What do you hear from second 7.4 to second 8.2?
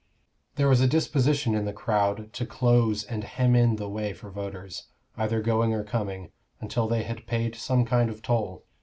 some kind